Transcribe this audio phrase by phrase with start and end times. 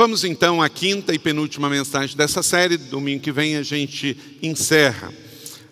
[0.00, 2.78] Vamos então à quinta e penúltima mensagem dessa série.
[2.78, 5.12] Domingo que vem a gente encerra.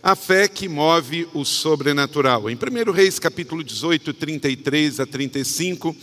[0.02, 2.50] A fé que move o sobrenatural.
[2.50, 5.96] Em 1 Reis, capítulo 18, 33 a 35.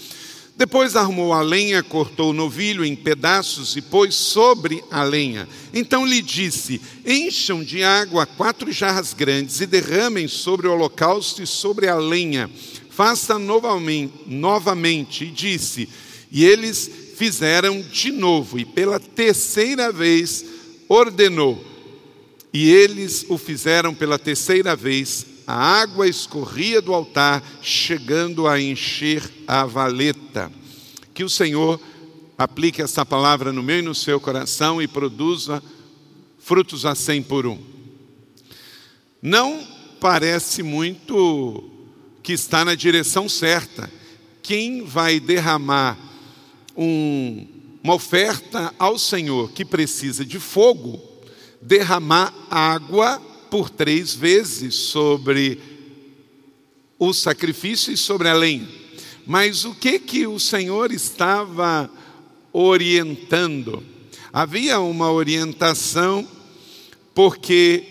[0.57, 5.47] Depois arrumou a lenha, cortou o novilho em pedaços e pôs sobre a lenha.
[5.71, 11.45] Então lhe disse: Encham de água quatro jarras grandes e derramem sobre o holocausto e
[11.45, 12.49] sobre a lenha.
[12.89, 15.25] Faça novamente, novamente.
[15.25, 15.87] E disse:
[16.31, 20.45] E eles fizeram de novo, e pela terceira vez
[20.87, 21.63] ordenou.
[22.53, 29.23] E eles o fizeram pela terceira vez, a água escorria do altar, chegando a encher
[29.47, 30.51] a valeta.
[31.13, 31.79] Que o Senhor
[32.37, 35.63] aplique essa palavra no meu e no seu coração e produza
[36.39, 37.57] frutos a cem por um.
[39.21, 39.65] Não
[39.99, 41.71] parece muito
[42.21, 43.89] que está na direção certa.
[44.41, 45.97] Quem vai derramar
[46.75, 47.47] um,
[47.83, 51.01] uma oferta ao Senhor que precisa de fogo,
[51.61, 55.59] derramar água por três vezes sobre
[56.97, 58.67] o sacrifício e sobre a lenha.
[59.25, 61.89] Mas o que que o Senhor estava
[62.51, 63.83] orientando?
[64.33, 66.27] Havia uma orientação
[67.13, 67.83] porque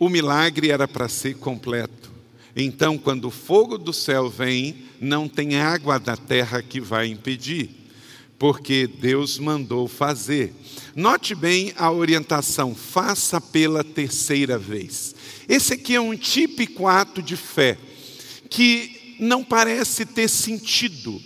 [0.00, 2.10] o milagre era para ser completo.
[2.56, 7.77] Então, quando o fogo do céu vem, não tem água da terra que vai impedir
[8.38, 10.54] porque Deus mandou fazer.
[10.94, 15.14] Note bem a orientação: faça pela terceira vez.
[15.48, 17.76] Esse aqui é um típico ato de fé
[18.48, 21.20] que não parece ter sentido.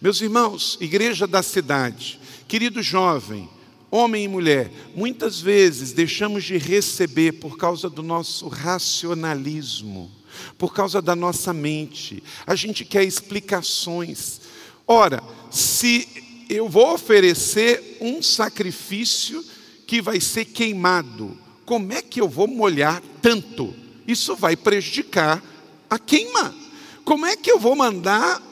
[0.00, 3.48] Meus irmãos, igreja da cidade, querido jovem,
[3.90, 10.10] homem e mulher, muitas vezes deixamos de receber por causa do nosso racionalismo,
[10.58, 12.22] por causa da nossa mente.
[12.46, 14.40] A gente quer explicações.
[14.86, 19.44] Ora, se eu vou oferecer um sacrifício
[19.86, 21.36] que vai ser queimado.
[21.64, 23.74] Como é que eu vou molhar tanto?
[24.06, 25.42] Isso vai prejudicar
[25.90, 26.54] a queima.
[27.04, 28.42] Como é que eu vou mandar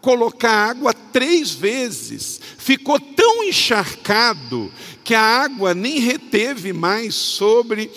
[0.00, 2.40] colocar água três vezes?
[2.58, 4.72] Ficou tão encharcado
[5.02, 7.90] que a água nem reteve mais sobre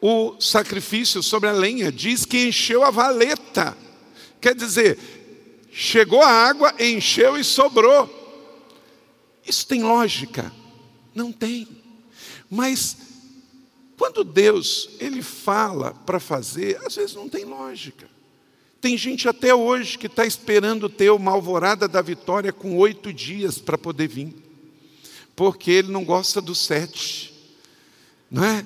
[0.00, 1.90] o sacrifício, sobre a lenha.
[1.90, 3.76] Diz que encheu a valeta.
[4.40, 4.98] Quer dizer,
[5.72, 8.17] chegou a água, encheu e sobrou.
[9.48, 10.52] Isso tem lógica?
[11.14, 11.66] Não tem.
[12.50, 12.96] Mas
[13.96, 18.08] quando Deus ele fala para fazer, às vezes não tem lógica.
[18.80, 23.58] Tem gente até hoje que está esperando ter uma alvorada da vitória com oito dias
[23.58, 24.32] para poder vir,
[25.34, 27.34] porque ele não gosta do sete,
[28.30, 28.64] não é?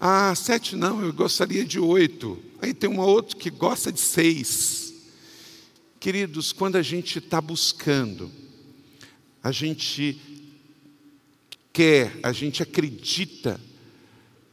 [0.00, 2.38] Ah, sete não, eu gostaria de oito.
[2.62, 4.94] Aí tem uma outra que gosta de seis.
[5.98, 8.32] Queridos, quando a gente está buscando,
[9.42, 10.20] a gente
[11.72, 13.60] quer, a gente acredita,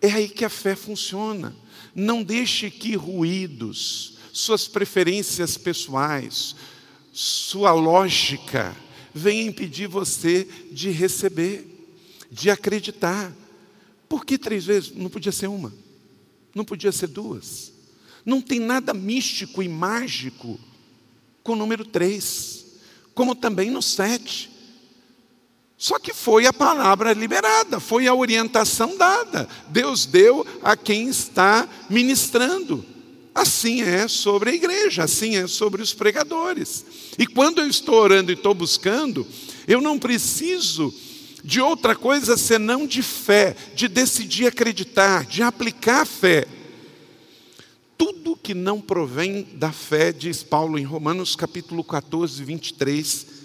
[0.02, 1.56] é aí que a fé funciona.
[1.94, 6.56] Não deixe que ruídos, suas preferências pessoais,
[7.12, 8.76] sua lógica
[9.14, 11.66] venham impedir você de receber,
[12.32, 13.36] de acreditar.
[14.08, 14.94] Por que três vezes?
[14.96, 15.74] Não podia ser uma,
[16.54, 17.74] não podia ser duas.
[18.24, 20.60] Não tem nada místico e mágico
[21.42, 22.66] com o número três,
[23.16, 24.52] como também no sete.
[25.78, 29.48] Só que foi a palavra liberada, foi a orientação dada.
[29.70, 32.84] Deus deu a quem está ministrando.
[33.36, 36.84] Assim é sobre a igreja, assim é sobre os pregadores.
[37.20, 39.28] E quando eu estou orando e estou buscando,
[39.68, 40.92] eu não preciso
[41.44, 46.48] de outra coisa senão de fé, de decidir acreditar, de aplicar a fé.
[47.96, 53.37] Tudo que não provém da fé, diz Paulo em Romanos capítulo 14, 23,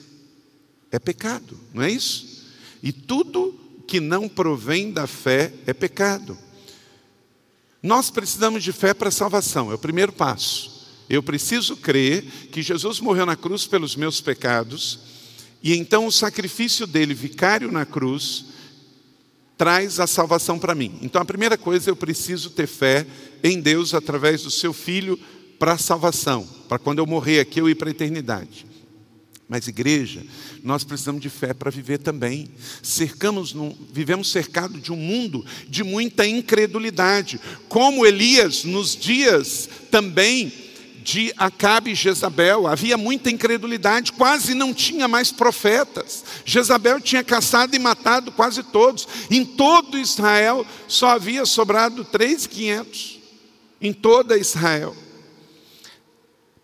[0.92, 2.44] é pecado, não é isso?
[2.82, 6.36] E tudo que não provém da fé é pecado.
[7.82, 10.86] Nós precisamos de fé para a salvação, é o primeiro passo.
[11.08, 12.22] Eu preciso crer
[12.53, 15.00] que Jesus morreu na cruz pelos meus pecados,
[15.62, 18.47] e então o sacrifício dele, vicário na cruz,
[19.56, 20.98] traz a salvação para mim.
[21.03, 23.06] Então a primeira coisa, eu preciso ter fé
[23.42, 25.18] em Deus através do seu filho
[25.59, 28.72] para a salvação, para quando eu morrer aqui eu ir para a eternidade.
[29.53, 30.25] Mas, igreja,
[30.65, 32.49] nós precisamos de fé para viver também.
[32.83, 33.54] Cercamos
[33.93, 37.39] vivemos cercados de um mundo de muita incredulidade,
[37.69, 40.51] como Elias nos dias também
[41.04, 42.66] de Acabe e Jezabel.
[42.66, 46.25] Havia muita incredulidade, quase não tinha mais profetas.
[46.47, 49.07] Jezabel tinha caçado e matado quase todos.
[49.31, 53.19] Em todo Israel só havia sobrado 3.500.
[53.83, 54.97] Em toda Israel.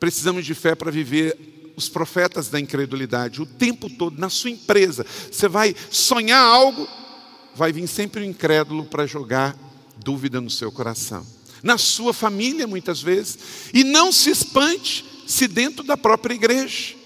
[0.01, 5.07] Precisamos de fé para viver os profetas da incredulidade o tempo todo, na sua empresa.
[5.31, 6.89] Você vai sonhar algo,
[7.55, 9.57] vai vir sempre o um incrédulo para jogar
[9.97, 11.25] dúvida no seu coração.
[11.63, 13.39] Na sua família, muitas vezes.
[13.73, 16.97] E não se espante se dentro da própria igreja.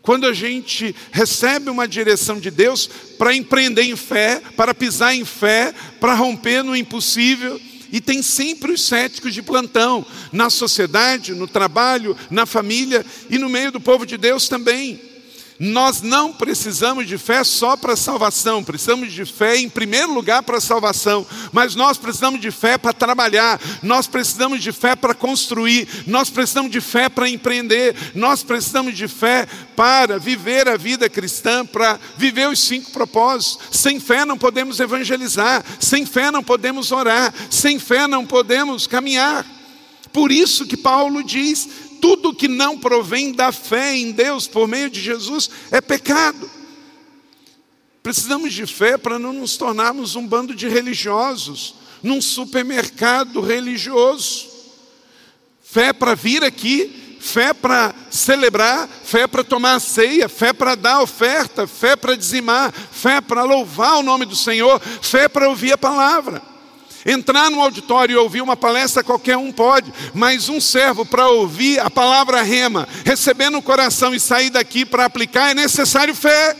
[0.00, 5.24] Quando a gente recebe uma direção de Deus para empreender em fé, para pisar em
[5.24, 7.60] fé, para romper no impossível,
[7.92, 13.48] e tem sempre os céticos de plantão, na sociedade, no trabalho, na família e no
[13.48, 15.07] meio do povo de Deus também.
[15.58, 20.60] Nós não precisamos de fé só para salvação, precisamos de fé em primeiro lugar para
[20.60, 26.30] salvação, mas nós precisamos de fé para trabalhar, nós precisamos de fé para construir, nós
[26.30, 31.98] precisamos de fé para empreender, nós precisamos de fé para viver a vida cristã, para
[32.16, 33.58] viver os cinco propósitos.
[33.72, 39.44] Sem fé não podemos evangelizar, sem fé não podemos orar, sem fé não podemos caminhar.
[40.12, 41.68] Por isso que Paulo diz:
[42.00, 46.50] tudo que não provém da fé em Deus por meio de Jesus é pecado.
[48.02, 54.48] Precisamos de fé para não nos tornarmos um bando de religiosos, num supermercado religioso.
[55.62, 61.66] Fé para vir aqui, fé para celebrar, fé para tomar ceia, fé para dar oferta,
[61.66, 66.42] fé para dizimar, fé para louvar o nome do Senhor, fé para ouvir a palavra.
[67.10, 71.80] Entrar no auditório e ouvir uma palestra qualquer um pode, mas um servo para ouvir
[71.80, 76.54] a palavra rema, receber no coração e sair daqui para aplicar, é necessário fé.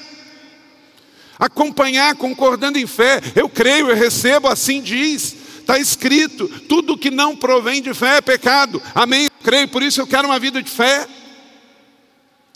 [1.39, 5.37] Acompanhar concordando em fé, eu creio, eu recebo, assim diz.
[5.59, 8.83] Está escrito: tudo que não provém de fé é pecado.
[8.95, 9.25] Amém?
[9.25, 11.07] Eu creio, por isso eu quero uma vida de fé.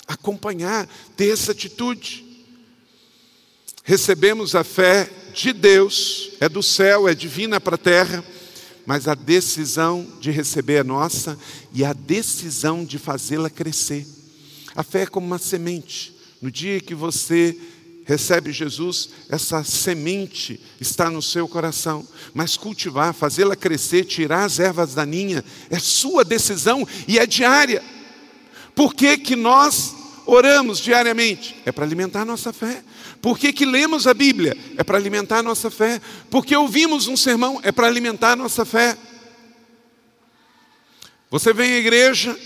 [0.08, 2.24] Acompanhar, ter essa atitude.
[3.84, 8.24] Recebemos a fé de Deus, é do céu, é divina para a terra,
[8.86, 11.38] mas a decisão de receber é nossa
[11.72, 14.06] e a decisão de fazê-la crescer.
[14.74, 16.14] A fé é como uma semente.
[16.40, 17.56] No dia que você
[18.04, 24.94] recebe Jesus, essa semente está no seu coração, mas cultivar, fazê-la crescer, tirar as ervas
[24.94, 27.82] daninhas, é sua decisão e é diária.
[28.74, 29.94] Por que, que nós
[30.26, 31.54] oramos diariamente?
[31.64, 32.82] É para alimentar a nossa fé.
[33.22, 34.56] Por que, que lemos a Bíblia?
[34.76, 36.00] É para alimentar a nossa fé.
[36.28, 37.60] Porque ouvimos um sermão?
[37.62, 38.98] É para alimentar a nossa fé.
[41.30, 42.36] Você vem à igreja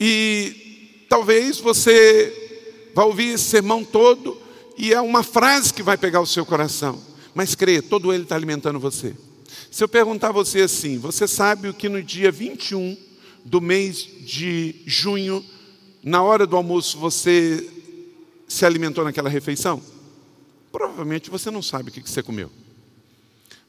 [0.00, 4.40] e talvez você vá ouvir esse sermão todo
[4.76, 6.98] e é uma frase que vai pegar o seu coração.
[7.34, 9.14] Mas creia, todo ele está alimentando você.
[9.70, 12.96] Se eu perguntar a você assim, você sabe o que no dia 21
[13.44, 15.44] do mês de junho
[16.02, 17.81] na hora do almoço você
[18.52, 19.82] se alimentou naquela refeição?
[20.70, 22.50] Provavelmente você não sabe o que você comeu.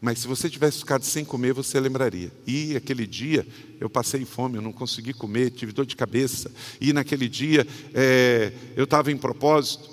[0.02, 2.30] Mas se você tivesse ficado sem comer, você lembraria.
[2.46, 3.48] E aquele dia
[3.80, 6.52] eu passei fome, eu não consegui comer, tive dor de cabeça.
[6.82, 9.90] E naquele dia é, eu estava em propósito.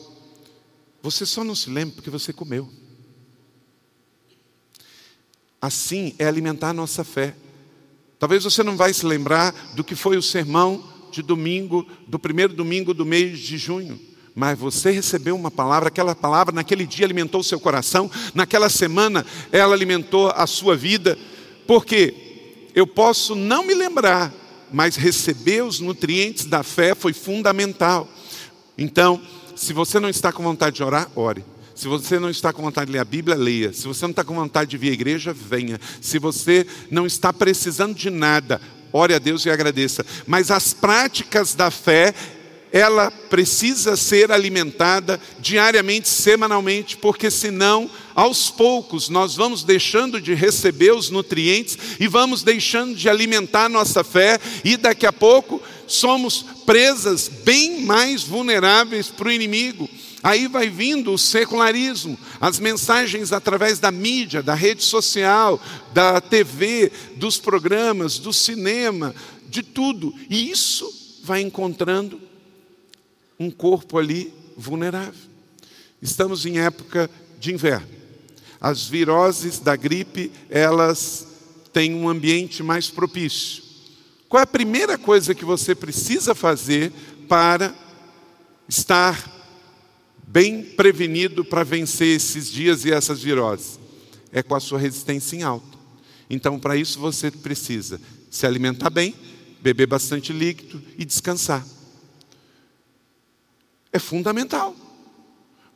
[1.00, 2.68] Você só não se lembra porque você comeu.
[5.62, 7.36] Assim é alimentar a nossa fé.
[8.18, 10.82] Talvez você não vai se lembrar do que foi o sermão
[11.12, 14.09] de domingo, do primeiro domingo do mês de junho.
[14.34, 19.26] Mas você recebeu uma palavra, aquela palavra naquele dia alimentou o seu coração, naquela semana
[19.50, 21.18] ela alimentou a sua vida,
[21.66, 22.14] porque
[22.74, 24.32] eu posso não me lembrar,
[24.72, 28.08] mas receber os nutrientes da fé foi fundamental.
[28.78, 29.20] Então,
[29.56, 31.44] se você não está com vontade de orar, ore.
[31.74, 33.72] Se você não está com vontade de ler a Bíblia, leia.
[33.72, 35.80] Se você não está com vontade de vir à igreja, venha.
[36.00, 38.60] Se você não está precisando de nada,
[38.92, 40.04] ore a Deus e agradeça.
[40.26, 42.14] Mas as práticas da fé,
[42.72, 50.92] ela precisa ser alimentada diariamente, semanalmente, porque senão, aos poucos, nós vamos deixando de receber
[50.92, 57.28] os nutrientes e vamos deixando de alimentar nossa fé, e daqui a pouco somos presas
[57.28, 59.88] bem mais vulneráveis para o inimigo.
[60.22, 65.60] Aí vai vindo o secularismo, as mensagens através da mídia, da rede social,
[65.94, 69.14] da TV, dos programas, do cinema,
[69.48, 70.14] de tudo.
[70.28, 70.92] E isso
[71.24, 72.20] vai encontrando
[73.40, 75.30] um corpo ali vulnerável.
[76.02, 77.88] Estamos em época de inverno.
[78.60, 81.26] As viroses da gripe, elas
[81.72, 83.62] têm um ambiente mais propício.
[84.28, 86.92] Qual é a primeira coisa que você precisa fazer
[87.26, 87.74] para
[88.68, 89.38] estar
[90.26, 93.80] bem prevenido para vencer esses dias e essas viroses?
[94.30, 95.78] É com a sua resistência em alta.
[96.28, 97.98] Então, para isso, você precisa
[98.30, 99.14] se alimentar bem,
[99.62, 101.66] beber bastante líquido e descansar.
[103.92, 104.74] É fundamental.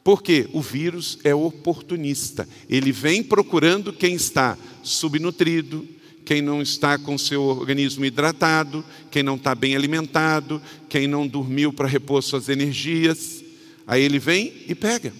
[0.02, 2.46] Porque o vírus é oportunista.
[2.68, 5.88] Ele vem procurando quem está subnutrido,
[6.24, 11.72] quem não está com seu organismo hidratado, quem não está bem alimentado, quem não dormiu
[11.72, 13.42] para repor suas energias.
[13.86, 15.12] Aí ele vem e pega.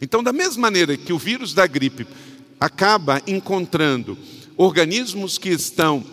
[0.00, 2.06] Então, da mesma maneira que o vírus da gripe
[2.60, 4.16] acaba encontrando
[4.56, 6.04] organismos que estão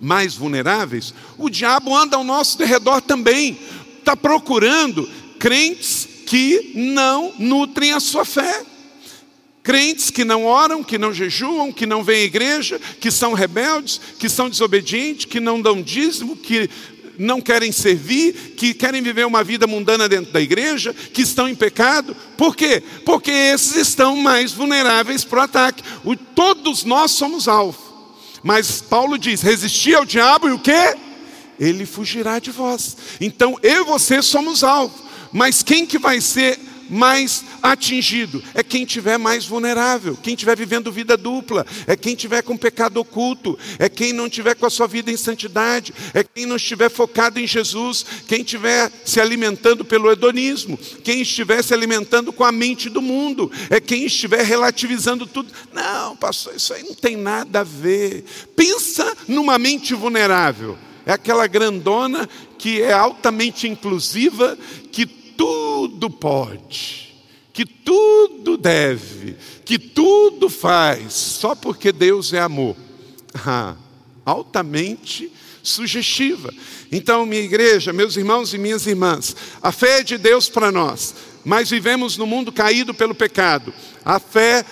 [0.00, 3.58] mais vulneráveis, o diabo anda ao nosso derredor também,
[3.98, 5.08] está procurando
[5.46, 8.64] crentes que não nutrem a sua fé.
[9.62, 14.00] Crentes que não oram, que não jejuam, que não vêm à igreja, que são rebeldes,
[14.18, 16.68] que são desobedientes, que não dão dízimo, que
[17.16, 21.54] não querem servir, que querem viver uma vida mundana dentro da igreja, que estão em
[21.54, 22.16] pecado.
[22.36, 22.82] Por quê?
[23.04, 25.84] Porque esses estão mais vulneráveis para o ataque.
[26.04, 27.78] O, todos nós somos alvo.
[28.42, 30.96] Mas Paulo diz: resistir ao diabo e o quê?
[31.58, 32.96] Ele fugirá de vós.
[33.20, 35.05] Então eu e você somos alvo.
[35.32, 40.92] Mas quem que vai ser mais atingido é quem tiver mais vulnerável, quem estiver vivendo
[40.92, 44.86] vida dupla, é quem tiver com pecado oculto, é quem não tiver com a sua
[44.86, 50.10] vida em santidade, é quem não estiver focado em Jesus, quem estiver se alimentando pelo
[50.10, 55.52] hedonismo, quem estiver se alimentando com a mente do mundo, é quem estiver relativizando tudo.
[55.72, 58.24] Não, pastor, isso aí não tem nada a ver.
[58.54, 60.78] Pensa numa mente vulnerável.
[61.06, 64.58] É aquela grandona que é altamente inclusiva,
[64.90, 67.14] que tudo pode,
[67.52, 72.76] que tudo deve, que tudo faz, só porque Deus é amor.
[73.48, 73.76] Ah,
[74.24, 75.30] altamente
[75.62, 76.52] sugestiva.
[76.90, 81.14] Então, minha igreja, meus irmãos e minhas irmãs, a fé é de Deus para nós,
[81.44, 83.74] mas vivemos no mundo caído pelo pecado.
[84.04, 84.64] A fé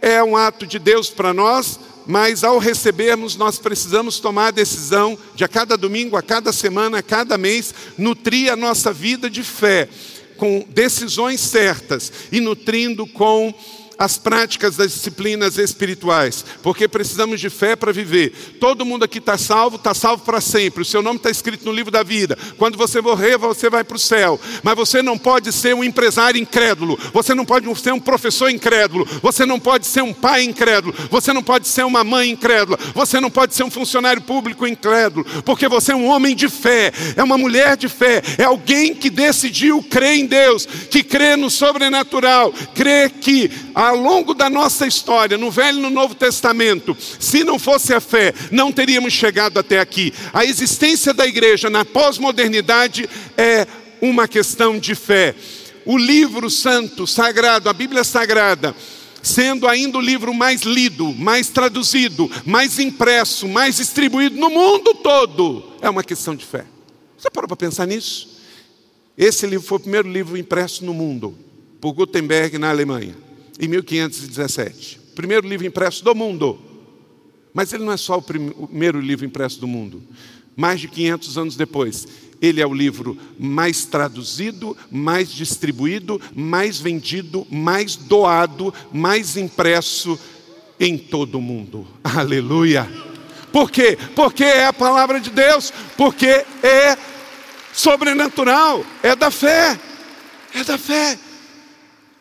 [0.00, 5.18] é um ato de Deus para nós, mas ao recebermos, nós precisamos tomar a decisão
[5.34, 9.42] de a cada domingo, a cada semana, a cada mês, nutrir a nossa vida de
[9.42, 9.88] fé
[10.36, 13.52] com decisões certas e nutrindo com
[13.98, 18.56] as práticas das disciplinas espirituais, porque precisamos de fé para viver.
[18.60, 20.82] Todo mundo aqui está salvo, está salvo para sempre.
[20.82, 22.36] O seu nome está escrito no livro da vida.
[22.58, 24.40] Quando você morrer, você vai para o céu.
[24.62, 26.98] Mas você não pode ser um empresário incrédulo.
[27.12, 29.06] Você não pode ser um professor incrédulo.
[29.22, 30.94] Você não pode ser um pai incrédulo.
[31.10, 32.78] Você não pode ser uma mãe incrédula.
[32.94, 36.92] Você não pode ser um funcionário público incrédulo, porque você é um homem de fé,
[37.16, 41.50] é uma mulher de fé, é alguém que decidiu crer em Deus, que crê no
[41.50, 46.96] sobrenatural, crê que a ao longo da nossa história, no Velho e no Novo Testamento,
[47.20, 50.12] se não fosse a fé, não teríamos chegado até aqui.
[50.32, 53.64] A existência da igreja na pós-modernidade é
[54.00, 55.36] uma questão de fé.
[55.84, 58.74] O livro santo, sagrado, a Bíblia Sagrada,
[59.22, 65.62] sendo ainda o livro mais lido, mais traduzido, mais impresso, mais distribuído no mundo todo,
[65.80, 66.64] é uma questão de fé.
[67.16, 68.36] Você parou para pensar nisso?
[69.16, 71.38] Esse livro foi o primeiro livro impresso no mundo,
[71.80, 73.25] por Gutenberg na Alemanha
[73.58, 75.00] em 1517.
[75.14, 76.58] Primeiro livro impresso do mundo.
[77.52, 80.02] Mas ele não é só o primeiro livro impresso do mundo.
[80.54, 82.06] Mais de 500 anos depois,
[82.40, 90.18] ele é o livro mais traduzido, mais distribuído, mais vendido, mais doado, mais impresso
[90.78, 91.86] em todo o mundo.
[92.04, 92.86] Aleluia!
[93.52, 93.96] Por quê?
[94.14, 96.98] Porque é a palavra de Deus, porque é
[97.72, 99.78] sobrenatural, é da fé,
[100.54, 101.18] é da fé.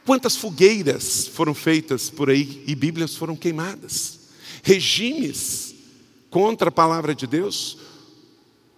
[0.05, 4.19] Quantas fogueiras foram feitas por aí e Bíblias foram queimadas?
[4.61, 5.73] Regimes
[6.29, 7.79] contra a palavra de Deus.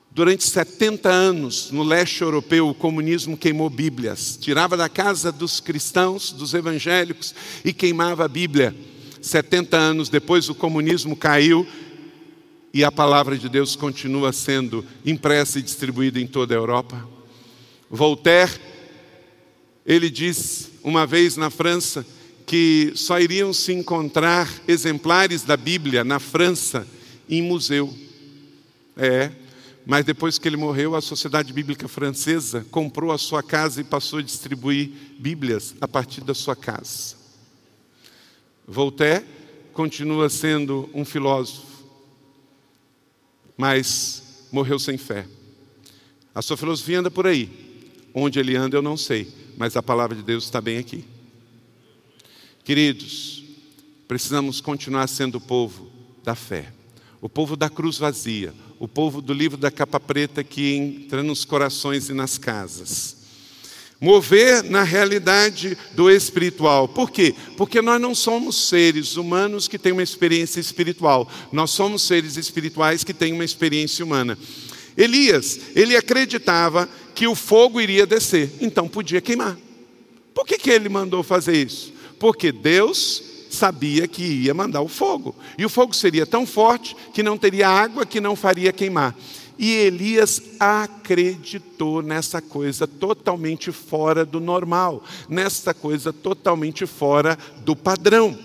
[0.09, 6.31] Durante 70 anos, no leste europeu, o comunismo queimou Bíblias, tirava da casa dos cristãos,
[6.31, 8.73] dos evangélicos e queimava a Bíblia.
[9.21, 11.67] 70 anos depois, o comunismo caiu
[12.73, 17.05] e a palavra de Deus continua sendo impressa e distribuída em toda a Europa.
[17.89, 18.53] Voltaire,
[19.85, 22.05] ele disse uma vez na França
[22.45, 26.87] que só iriam se encontrar exemplares da Bíblia na França
[27.29, 27.93] em museu.
[28.95, 29.29] É,
[29.85, 34.19] mas depois que ele morreu, a Sociedade Bíblica Francesa comprou a sua casa e passou
[34.19, 34.89] a distribuir
[35.19, 37.17] Bíblias a partir da sua casa.
[38.65, 39.25] Voltaire
[39.73, 41.67] continua sendo um filósofo,
[43.57, 45.27] mas morreu sem fé.
[46.33, 47.49] A sua filosofia anda por aí.
[48.13, 51.03] Onde ele anda, eu não sei mas a palavra de Deus está bem aqui.
[52.63, 53.43] Queridos,
[54.07, 55.91] precisamos continuar sendo o povo
[56.23, 56.71] da fé,
[57.19, 61.43] o povo da cruz vazia, o povo do livro da capa preta que entra nos
[61.43, 63.17] corações e nas casas.
[63.99, 66.87] Mover na realidade do espiritual.
[66.87, 67.33] Por quê?
[67.57, 71.27] Porque nós não somos seres humanos que têm uma experiência espiritual.
[71.51, 74.37] Nós somos seres espirituais que têm uma experiência humana.
[74.95, 76.87] Elias, ele acreditava
[77.17, 79.57] que o fogo iria descer, então podia queimar.
[80.35, 81.91] Por que, que ele mandou fazer isso?
[82.19, 85.35] Porque Deus sabia que ia mandar o fogo.
[85.57, 89.15] E o fogo seria tão forte que não teria água que não faria queimar.
[89.57, 98.37] E Elias acreditou nessa coisa totalmente fora do normal, nessa coisa totalmente fora do padrão.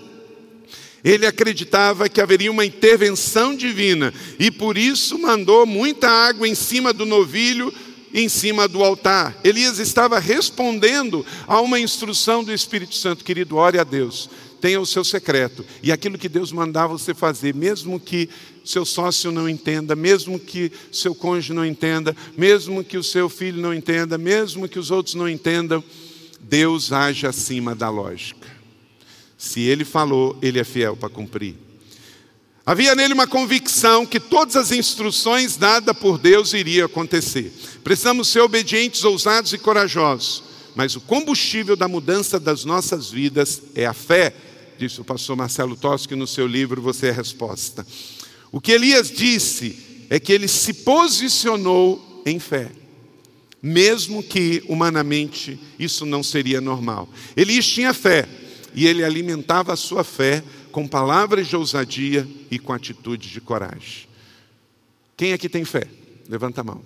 [1.03, 6.93] Ele acreditava que haveria uma intervenção divina e por isso mandou muita água em cima
[6.93, 7.71] do novilho,
[8.13, 9.35] em cima do altar.
[9.43, 14.29] Elias estava respondendo a uma instrução do Espírito Santo, querido, ore a Deus
[14.63, 15.65] tenha o seu secreto.
[15.83, 18.29] E aquilo que Deus mandar você fazer, mesmo que
[18.63, 23.61] seu sócio não entenda, mesmo que seu cônjuge não entenda, mesmo que o seu filho
[23.61, 25.83] não entenda, mesmo que os outros não entendam,
[26.39, 28.47] Deus age acima da lógica.
[29.37, 31.55] Se ele falou, ele é fiel para cumprir.
[32.65, 37.51] Havia nele uma convicção que todas as instruções dadas por Deus iriam acontecer.
[37.83, 40.43] Precisamos ser obedientes, ousados e corajosos.
[40.75, 44.33] Mas o combustível da mudança das nossas vidas é a fé
[44.77, 47.85] disse o pastor Marcelo Toschi no seu livro Você é a Resposta.
[48.51, 52.69] O que Elias disse é que ele se posicionou em fé,
[53.61, 57.09] mesmo que humanamente isso não seria normal.
[57.35, 58.27] Elias tinha fé
[58.75, 60.43] e ele alimentava a sua fé
[60.73, 64.07] com palavras de ousadia e com atitudes de coragem.
[65.15, 65.87] Quem aqui tem fé?
[66.27, 66.81] Levanta a mão.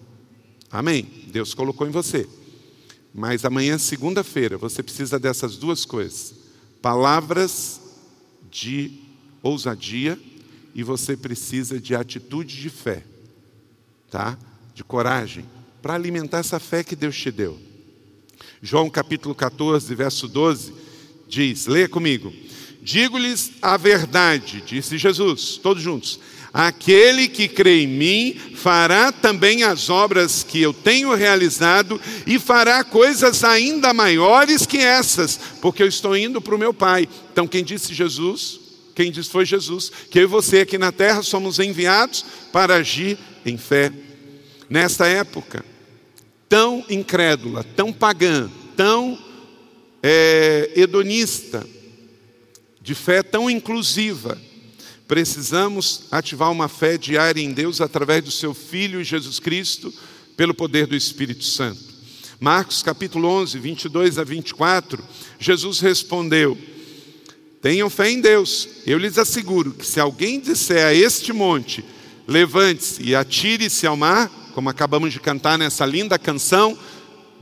[0.69, 1.07] Amém.
[1.27, 2.27] Deus colocou em você.
[3.13, 6.35] Mas amanhã, segunda-feira, você precisa dessas duas coisas:
[6.81, 7.79] palavras
[8.51, 8.91] de
[9.41, 10.19] ousadia
[10.75, 13.05] e você precisa de atitude de fé,
[14.11, 14.37] tá?
[14.75, 15.45] De coragem
[15.81, 17.57] para alimentar essa fé que Deus te deu.
[18.61, 20.73] João capítulo 14, verso 12
[21.29, 22.33] diz: Leia comigo.
[22.87, 26.21] Digo-lhes a verdade, disse Jesus, todos juntos.
[26.53, 32.85] Aquele que crê em mim fará também as obras que eu tenho realizado e fará
[32.85, 37.09] coisas ainda maiores que essas, porque eu estou indo para o meu Pai.
[37.29, 38.57] Então, quem disse Jesus?
[38.95, 43.17] Quem disse foi Jesus, que eu e você aqui na terra somos enviados para agir
[43.45, 43.91] em fé.
[44.69, 45.65] Nesta época,
[46.47, 49.19] tão incrédula, tão pagã, tão
[50.01, 51.67] é, hedonista,
[52.87, 54.41] de fé tão inclusiva,
[55.07, 59.93] Precisamos ativar uma fé diária em Deus através do seu Filho Jesus Cristo,
[60.35, 61.79] pelo poder do Espírito Santo.
[62.41, 65.01] Marcos capítulo 11, 22 a 24,
[65.39, 66.57] Jesus respondeu:
[67.61, 68.67] Tenham fé em Deus.
[68.85, 71.85] Eu lhes asseguro que se alguém disser a este monte,
[72.27, 76.77] levante-se e atire-se ao mar, como acabamos de cantar nessa linda canção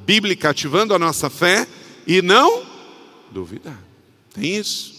[0.06, 1.68] bíblica ativando a nossa fé,
[2.06, 2.64] e não
[3.32, 3.82] duvidar.
[4.36, 4.95] Tem isso.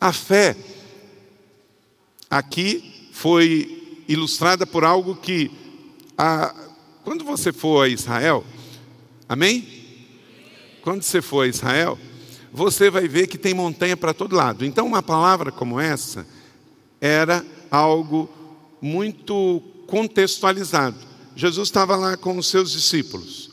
[0.00, 0.56] A fé
[2.30, 5.50] aqui foi ilustrada por algo que,
[6.16, 6.54] a,
[7.04, 8.44] quando você for a Israel,
[9.28, 9.66] amém?
[10.82, 11.98] Quando você for a Israel,
[12.52, 14.64] você vai ver que tem montanha para todo lado.
[14.64, 16.26] Então, uma palavra como essa
[17.00, 18.28] era algo
[18.80, 20.96] muito contextualizado.
[21.34, 23.50] Jesus estava lá com os seus discípulos.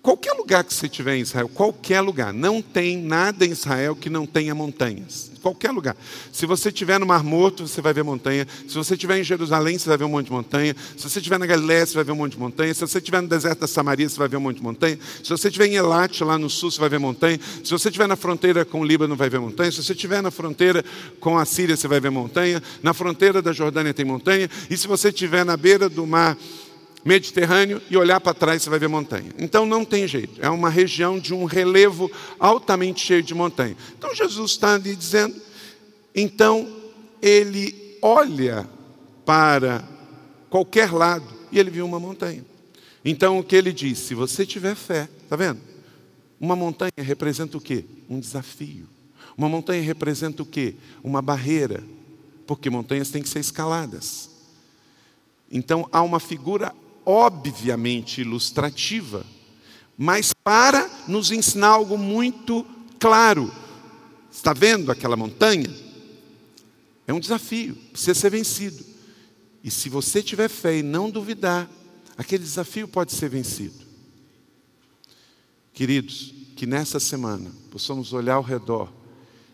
[0.00, 4.10] Qualquer lugar que você tiver em Israel, qualquer lugar, não tem nada em Israel que
[4.10, 5.33] não tenha montanhas.
[5.44, 5.94] Qualquer lugar.
[6.32, 8.48] Se você estiver no Mar Morto, você vai ver montanha.
[8.66, 10.74] Se você estiver em Jerusalém, você vai ver um monte de montanha.
[10.96, 12.72] Se você estiver na Galiléia, você vai ver um monte de montanha.
[12.72, 14.98] Se você estiver no deserto da Samaria, você vai ver um monte de montanha.
[15.22, 17.38] Se você estiver em Elat, lá no sul, você vai ver montanha.
[17.62, 19.70] Se você estiver na fronteira com o Líbano, vai ver montanha.
[19.70, 20.82] Se você estiver na fronteira
[21.20, 22.62] com a Síria, você vai ver montanha.
[22.82, 24.48] Na fronteira da Jordânia tem montanha.
[24.70, 26.38] E se você estiver na beira do mar
[27.04, 29.30] Mediterrâneo e olhar para trás você vai ver montanha.
[29.38, 33.76] Então não tem jeito, é uma região de um relevo altamente cheio de montanha.
[33.98, 35.36] Então Jesus está ali dizendo,
[36.14, 36.66] então
[37.20, 38.68] ele olha
[39.24, 39.84] para
[40.48, 42.44] qualquer lado e ele viu uma montanha.
[43.04, 43.98] Então o que ele diz?
[43.98, 45.60] Se você tiver fé, está vendo?
[46.40, 47.84] Uma montanha representa o quê?
[48.08, 48.88] Um desafio.
[49.36, 50.74] Uma montanha representa o quê?
[51.02, 51.82] Uma barreira.
[52.46, 54.30] Porque montanhas têm que ser escaladas.
[55.50, 59.24] Então há uma figura obviamente ilustrativa,
[59.96, 62.66] mas para nos ensinar algo muito
[62.98, 63.52] claro.
[64.30, 65.72] Está vendo aquela montanha?
[67.06, 68.84] É um desafio, precisa ser vencido.
[69.62, 71.70] E se você tiver fé e não duvidar,
[72.16, 73.84] aquele desafio pode ser vencido.
[75.72, 78.92] Queridos, que nessa semana possamos olhar ao redor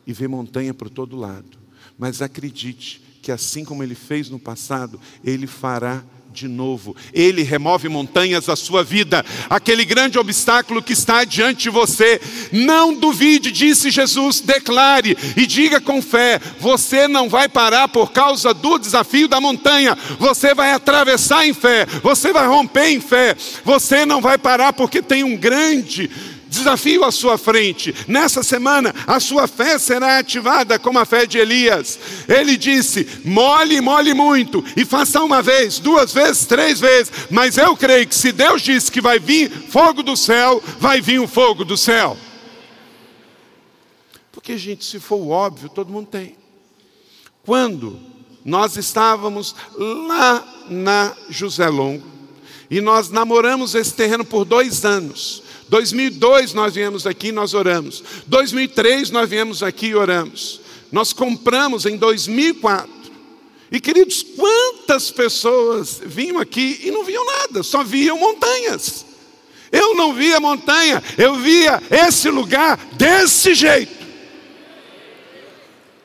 [0.07, 1.59] e ver montanha por todo lado,
[1.99, 6.95] mas acredite que assim como ele fez no passado, ele fará de novo.
[7.13, 12.21] Ele remove montanhas da sua vida, aquele grande obstáculo que está diante de você.
[12.53, 18.55] Não duvide, disse Jesus, declare e diga com fé: você não vai parar por causa
[18.55, 24.07] do desafio da montanha, você vai atravessar em fé, você vai romper em fé, você
[24.07, 26.11] não vai parar porque tem um grande
[26.51, 27.95] desafio à sua frente.
[28.07, 31.99] Nessa semana, a sua fé será ativada como a fé de Elias.
[32.29, 37.13] Ele disse: mole, mole muito, e faça uma vez, duas vezes, três vezes.
[37.31, 41.21] Mas eu creio que se Deus disse que vai vir fogo do céu, vai vir
[41.21, 42.17] o fogo do céu.
[44.33, 46.37] Porque, gente, se for óbvio, todo mundo tem.
[47.45, 47.99] Quando
[48.45, 52.11] nós estávamos lá na José Longo,
[52.71, 55.43] e nós namoramos esse terreno por dois anos.
[55.71, 58.03] 2002 nós viemos aqui, nós oramos.
[58.27, 60.61] 2003 nós viemos aqui e oramos.
[60.91, 62.91] Nós compramos em 2004.
[63.71, 69.07] E queridos, quantas pessoas vinham aqui e não viam nada, só viam montanhas.
[69.71, 74.00] Eu não via montanha, eu via esse lugar desse jeito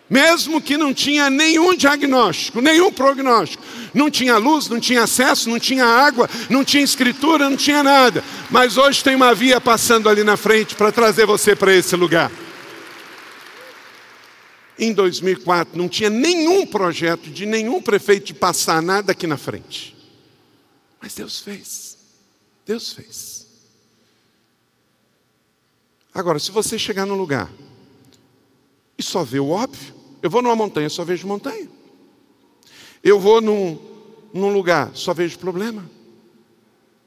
[0.10, 3.64] mesmo que não tinha nenhum diagnóstico, nenhum prognóstico.
[3.94, 8.24] Não tinha luz, não tinha acesso, não tinha água, não tinha escritura, não tinha nada.
[8.52, 12.32] Mas hoje tem uma via passando ali na frente para trazer você para esse lugar.
[14.78, 19.96] Em 2004 não tinha nenhum projeto de nenhum prefeito de passar nada aqui na frente.
[21.02, 21.98] Mas Deus fez.
[22.66, 23.48] Deus fez.
[26.14, 27.52] Agora, se você chegar no lugar
[28.98, 29.95] e só vê o óbvio,
[30.26, 31.70] eu vou numa montanha, só vejo montanha.
[33.04, 33.78] Eu vou num,
[34.34, 35.88] num lugar, só vejo problema.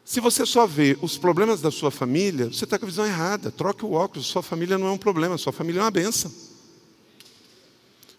[0.04, 3.50] Se você só vê os problemas da sua família, você está com a visão errada.
[3.50, 6.33] Troque o óculos, sua família não é um problema, sua família é uma benção.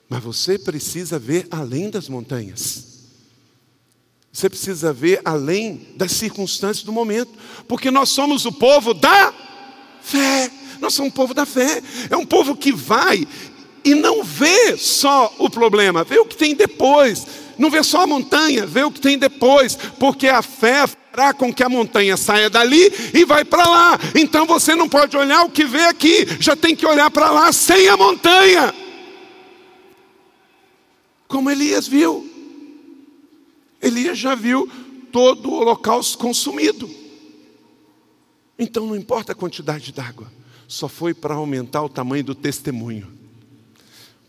[0.10, 3.06] Mas você precisa ver além das montanhas.
[4.34, 7.32] Você precisa ver além das circunstâncias do momento.
[7.70, 9.34] Porque nós somos o povo da
[10.02, 10.52] fé.
[10.82, 11.82] Nós somos um povo da fé.
[12.10, 13.26] É um povo que vai
[13.84, 17.26] e não vê só o problema, vê o que tem depois.
[17.58, 21.54] Não vê só a montanha, vê o que tem depois, porque a fé fará com
[21.54, 24.00] que a montanha saia dali e vai para lá.
[24.16, 27.52] Então você não pode olhar o que vê aqui, já tem que olhar para lá
[27.52, 28.74] sem a montanha.
[31.28, 32.28] Como Elias viu.
[33.82, 34.70] Elias já viu
[35.12, 36.90] todo o holocausto consumido.
[38.58, 40.32] Então não importa a quantidade d'água,
[40.68, 43.19] só foi para aumentar o tamanho do testemunho.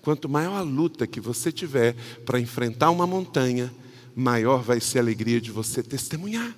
[0.03, 3.73] Quanto maior a luta que você tiver para enfrentar uma montanha,
[4.15, 6.55] maior vai ser a alegria de você testemunhar.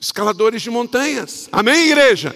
[0.00, 2.34] Escaladores de montanhas, amém, igreja?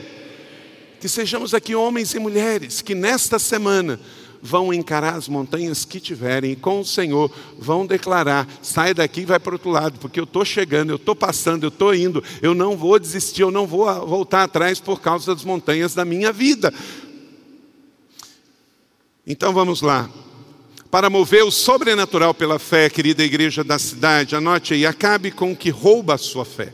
[1.01, 4.01] Que sejamos aqui homens e mulheres que nesta semana
[4.41, 9.27] vão encarar as montanhas que tiverem e com o Senhor vão declarar: sai daqui e
[9.27, 12.23] vai para o outro lado, porque eu estou chegando, eu estou passando, eu estou indo,
[12.41, 16.33] eu não vou desistir, eu não vou voltar atrás por causa das montanhas da minha
[16.33, 16.73] vida.
[19.27, 20.09] Então vamos lá.
[20.89, 25.57] Para mover o sobrenatural pela fé, querida igreja da cidade, anote aí, acabe com o
[25.57, 26.73] que rouba a sua fé.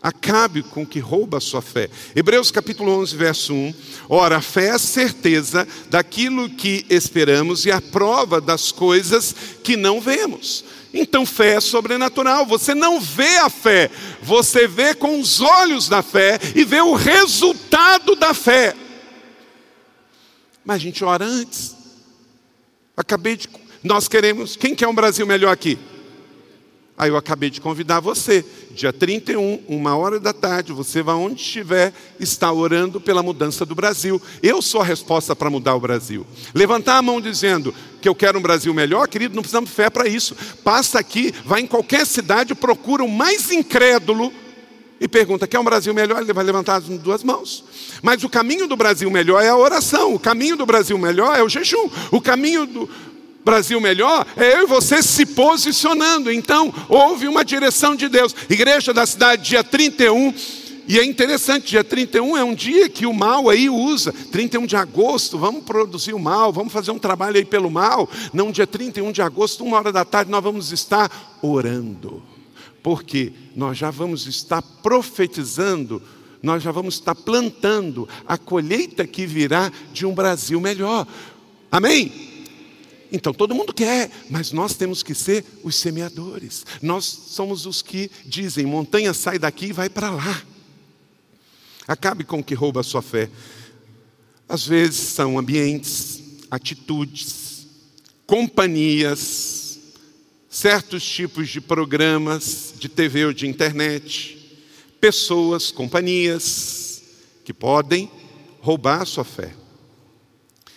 [0.00, 1.90] Acabe com o que rouba a sua fé.
[2.14, 3.74] Hebreus capítulo 11, verso 1.
[4.08, 9.76] Ora, a fé é a certeza daquilo que esperamos e a prova das coisas que
[9.76, 10.64] não vemos.
[10.94, 12.46] Então, fé é sobrenatural.
[12.46, 13.90] Você não vê a fé,
[14.22, 18.76] você vê com os olhos da fé e vê o resultado da fé.
[20.64, 21.76] Mas a gente ora antes.
[22.96, 23.48] Acabei de.
[23.82, 24.56] Nós queremos.
[24.56, 25.78] Quem quer um Brasil melhor aqui?
[26.96, 28.44] Aí eu acabei de convidar você.
[28.70, 33.74] Dia 31, uma hora da tarde, você vai onde estiver, está orando pela mudança do
[33.74, 34.22] Brasil.
[34.42, 36.26] Eu sou a resposta para mudar o Brasil.
[36.54, 39.90] Levantar a mão dizendo que eu quero um Brasil melhor, querido, não precisamos de fé
[39.90, 40.36] para isso.
[40.62, 44.32] Passa aqui, vai em qualquer cidade, procura o mais incrédulo
[45.02, 46.22] e pergunta: quer um Brasil melhor?
[46.22, 47.64] Ele vai levantar as duas mãos.
[48.00, 51.42] Mas o caminho do Brasil melhor é a oração, o caminho do Brasil melhor é
[51.42, 52.88] o jejum, o caminho do
[53.44, 56.30] Brasil melhor é eu e você se posicionando.
[56.30, 58.32] Então, houve uma direção de Deus.
[58.48, 60.32] Igreja da cidade, dia 31.
[60.86, 64.12] E é interessante, dia 31 é um dia que o mal aí usa.
[64.30, 68.08] 31 de agosto, vamos produzir o mal, vamos fazer um trabalho aí pelo mal.
[68.32, 72.22] Não, dia 31 de agosto, uma hora da tarde, nós vamos estar orando
[72.82, 76.02] porque nós já vamos estar profetizando,
[76.42, 81.06] nós já vamos estar plantando a colheita que virá de um Brasil melhor.
[81.70, 82.12] Amém?
[83.12, 86.64] Então todo mundo quer, mas nós temos que ser os semeadores.
[86.80, 90.42] Nós somos os que dizem: montanha sai daqui e vai para lá.
[91.86, 93.28] Acabe com o que rouba a sua fé.
[94.48, 97.66] Às vezes são ambientes, atitudes,
[98.26, 99.61] companhias,
[100.52, 104.38] certos tipos de programas de TV ou de internet,
[105.00, 107.02] pessoas, companhias
[107.42, 108.10] que podem
[108.60, 109.54] roubar a sua fé.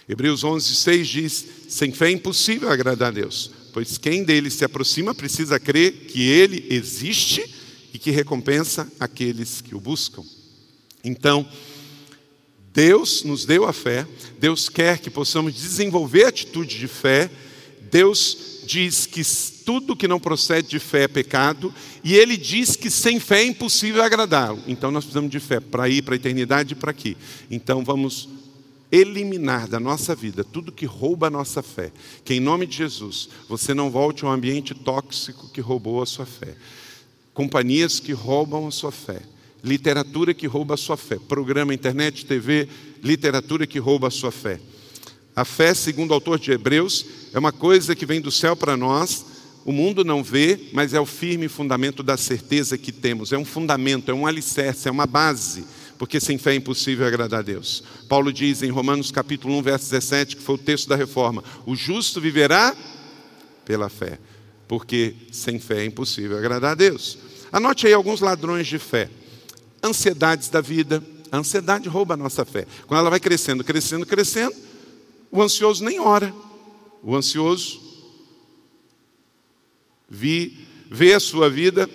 [0.07, 4.63] Hebreus 11, 6 diz: sem fé é impossível agradar a Deus, pois quem dele se
[4.63, 7.43] aproxima precisa crer que ele existe
[7.93, 10.23] e que recompensa aqueles que o buscam.
[11.03, 11.45] Então,
[12.73, 14.07] Deus nos deu a fé,
[14.39, 17.29] Deus quer que possamos desenvolver atitude de fé,
[17.91, 19.21] Deus diz que
[19.63, 21.73] tudo que não procede de fé é pecado,
[22.04, 24.60] e Ele diz que sem fé é impossível agradá-lo.
[24.67, 27.15] Então nós precisamos de fé para ir para a eternidade e para aqui.
[27.49, 28.30] Então vamos
[28.91, 31.91] eliminar da nossa vida tudo que rouba a nossa fé.
[32.23, 36.06] Que em nome de Jesus você não volte a um ambiente tóxico que roubou a
[36.06, 36.56] sua fé.
[37.34, 39.21] Companhias que roubam a sua fé
[39.65, 41.17] literatura que rouba a sua fé.
[41.17, 42.69] Programa, internet, TV,
[43.04, 44.60] literatura que rouba a sua fé.
[45.36, 48.78] A fé, segundo o autor de Hebreus, é uma coisa que vem do céu para
[48.78, 49.26] nós,
[49.65, 53.34] o mundo não vê, mas é o firme fundamento da certeza que temos.
[53.34, 55.65] É um fundamento, é um alicerce, é uma base,
[55.98, 57.84] porque sem fé é impossível agradar a Deus.
[58.08, 61.76] Paulo diz em Romanos capítulo 1, verso 17, que foi o texto da reforma: o
[61.76, 62.76] justo viverá
[63.65, 64.19] pela fé,
[64.67, 67.17] porque sem fé é impossível agradar a Deus.
[67.52, 69.10] Anote aí alguns ladrões de fé
[69.86, 71.04] ansiedades da vida.
[71.32, 72.65] A ansiedade rouba a nossa fé.
[72.88, 74.56] Quando ela vai crescendo, crescendo, crescendo,
[75.31, 76.33] o ansioso nem ora.
[77.03, 77.81] O ansioso
[80.09, 80.57] vi,
[80.89, 81.89] vê a sua vida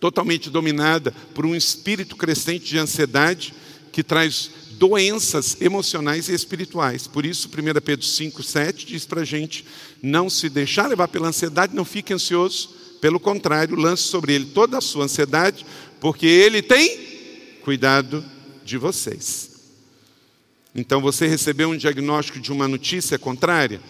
[0.00, 3.54] totalmente dominada por um espírito crescente de ansiedade
[3.92, 7.06] que traz doenças emocionais e espirituais.
[7.06, 9.64] Por isso, 1 Pedro 5, 7 diz para a gente
[10.02, 12.70] não se deixar levar pela ansiedade, não fique ansioso.
[13.00, 15.64] Pelo contrário, lance sobre ele toda a sua ansiedade,
[16.00, 18.24] porque Ele tem cuidado
[18.64, 19.55] de vocês.
[20.76, 23.80] Então você recebeu um diagnóstico de uma notícia contrária,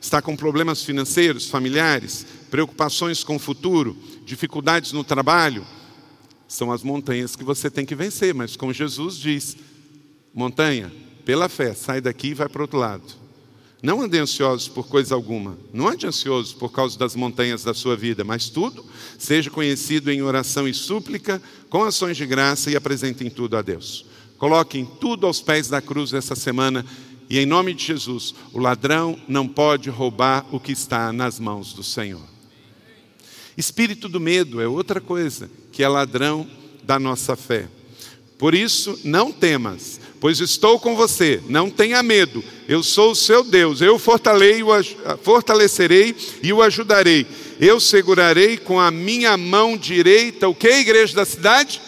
[0.00, 5.66] está com problemas financeiros, familiares, preocupações com o futuro, dificuldades no trabalho,
[6.46, 9.56] são as montanhas que você tem que vencer, mas como Jesus diz,
[10.32, 10.92] montanha,
[11.24, 13.02] pela fé, sai daqui e vai para o outro lado.
[13.82, 15.58] Não ande ansiosos por coisa alguma.
[15.72, 18.84] Não ande ansioso por causa das montanhas da sua vida, mas tudo
[19.18, 24.06] seja conhecido em oração e súplica, com ações de graça e apresentem tudo a Deus.
[24.38, 26.84] Coloquem tudo aos pés da cruz essa semana
[27.28, 31.72] e em nome de Jesus, o ladrão não pode roubar o que está nas mãos
[31.72, 32.22] do Senhor.
[33.56, 36.46] Espírito do medo é outra coisa que é ladrão
[36.84, 37.68] da nossa fé.
[38.38, 43.42] Por isso, não temas, pois estou com você, não tenha medo, eu sou o seu
[43.42, 47.26] Deus, eu fortalecerei e o ajudarei,
[47.58, 51.80] eu segurarei com a minha mão direita, o que, igreja da cidade?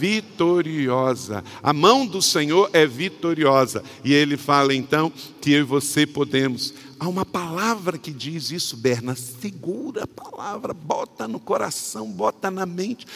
[0.00, 6.06] Vitoriosa, a mão do Senhor é vitoriosa, e ele fala então que eu e você
[6.06, 6.72] podemos.
[6.98, 12.64] Há uma palavra que diz isso, Berna, segura a palavra, bota no coração, bota na
[12.64, 13.06] mente.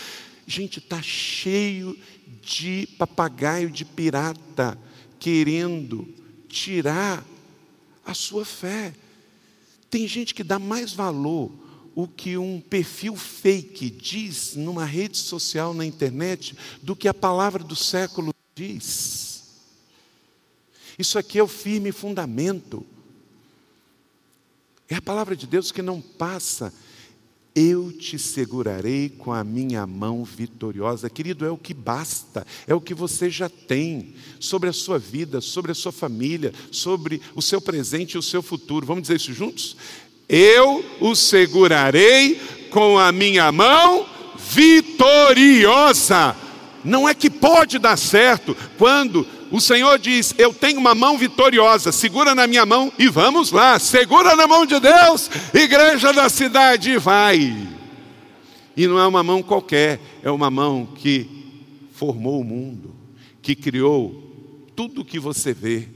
[0.46, 1.98] Gente, está cheio
[2.42, 4.78] de papagaio de pirata
[5.18, 6.06] querendo
[6.50, 7.24] tirar
[8.04, 8.92] a sua fé.
[9.88, 11.50] Tem gente que dá mais valor
[11.94, 17.62] o que um perfil fake diz numa rede social na internet do que a palavra
[17.62, 19.44] do século diz.
[20.98, 22.84] Isso aqui é o firme fundamento.
[24.88, 26.72] É a palavra de Deus que não passa
[27.54, 31.08] eu te segurarei com a minha mão vitoriosa.
[31.08, 35.40] Querido, é o que basta, é o que você já tem sobre a sua vida,
[35.40, 38.84] sobre a sua família, sobre o seu presente e o seu futuro.
[38.84, 39.76] Vamos dizer isso juntos?
[40.28, 44.06] Eu o segurarei com a minha mão
[44.36, 46.34] vitoriosa.
[46.84, 51.92] Não é que pode dar certo quando o Senhor diz: Eu tenho uma mão vitoriosa,
[51.92, 56.98] segura na minha mão e vamos lá, segura na mão de Deus, igreja da cidade,
[56.98, 57.56] vai.
[58.76, 61.30] E não é uma mão qualquer, é uma mão que
[61.92, 62.94] formou o mundo,
[63.40, 64.20] que criou
[64.74, 65.88] tudo o que você vê.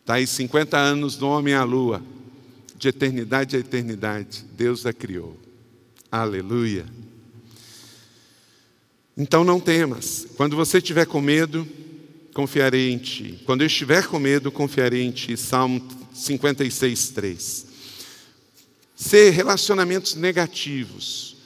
[0.00, 2.02] Está aí 50 anos do homem à lua,
[2.78, 5.36] de eternidade a eternidade, Deus a criou.
[6.10, 6.86] Aleluia.
[9.16, 11.66] Então não temas, quando você estiver com medo,
[12.32, 13.42] confiarei em ti.
[13.44, 15.36] Quando eu estiver com medo, confiarei em ti.
[15.36, 17.66] Salmo 56, 3.
[18.94, 21.36] Ser relacionamentos negativos.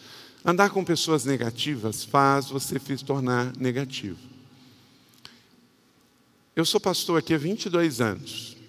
[0.45, 4.19] Andar com pessoas negativas faz você se tornar negativo.
[6.55, 8.62] Eu sou pastor aqui há 22 anos.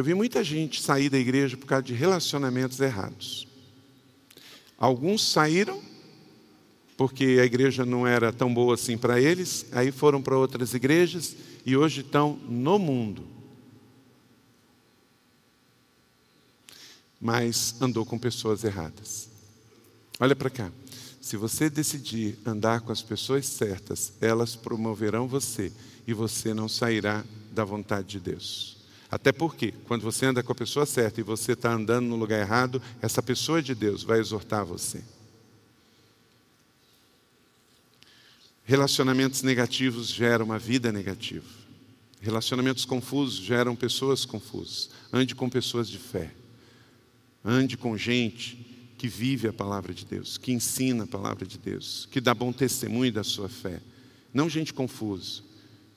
[0.00, 3.46] Eu vi muita gente sair da igreja por causa de relacionamentos errados.
[4.78, 5.78] Alguns saíram
[6.96, 11.36] porque a igreja não era tão boa assim para eles, aí foram para outras igrejas
[11.66, 13.26] e hoje estão no mundo.
[17.20, 19.28] Mas andou com pessoas erradas.
[20.18, 20.72] Olha para cá.
[21.20, 25.70] Se você decidir andar com as pessoas certas, elas promoverão você
[26.06, 28.79] e você não sairá da vontade de Deus.
[29.10, 32.38] Até porque, quando você anda com a pessoa certa e você está andando no lugar
[32.40, 35.02] errado, essa pessoa de Deus vai exortar você.
[38.64, 41.44] Relacionamentos negativos geram uma vida negativa.
[42.20, 44.90] Relacionamentos confusos geram pessoas confusas.
[45.12, 46.30] Ande com pessoas de fé.
[47.44, 52.06] Ande com gente que vive a palavra de Deus, que ensina a palavra de Deus,
[52.12, 53.80] que dá bom testemunho da sua fé.
[54.32, 55.42] Não gente confusa,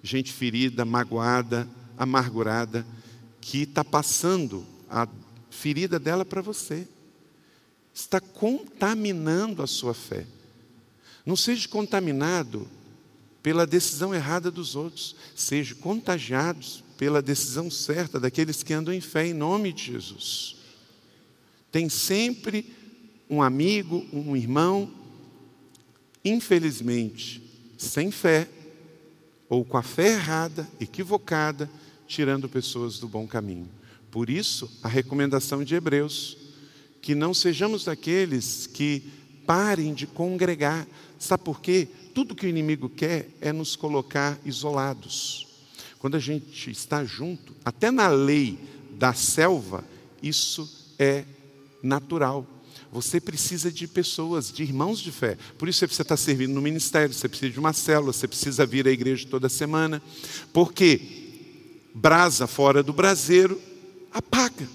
[0.01, 2.87] gente ferida, magoada, amargurada,
[3.43, 5.05] que está passando a
[5.49, 6.87] ferida dela para você.
[7.93, 10.25] Está contaminando a sua fé.
[11.25, 12.67] Não seja contaminado
[13.43, 19.27] pela decisão errada dos outros, seja contagiados pela decisão certa daqueles que andam em fé
[19.27, 20.55] em nome de Jesus.
[21.69, 22.73] Tem sempre
[23.29, 24.89] um amigo, um irmão,
[26.23, 27.43] infelizmente,
[27.77, 28.47] sem fé,
[29.49, 31.69] ou com a fé errada, equivocada,
[32.13, 33.67] tirando pessoas do bom caminho.
[34.11, 36.37] Por isso, a recomendação de Hebreus,
[37.01, 39.03] que não sejamos daqueles que
[39.47, 40.87] parem de congregar.
[41.17, 41.87] Sabe por quê?
[42.13, 45.47] Tudo que o inimigo quer é nos colocar isolados.
[45.97, 48.59] Quando a gente está junto, até na lei
[48.91, 49.83] da selva,
[50.21, 51.25] isso é
[51.81, 52.47] natural.
[52.91, 55.35] Você precisa de pessoas, de irmãos de fé.
[55.57, 58.87] Por isso você está servindo no ministério, você precisa de uma célula, você precisa vir
[58.87, 59.99] à igreja toda semana.
[60.53, 61.22] Porque
[61.93, 63.61] brasa fora do braseiro
[64.11, 64.67] apaga.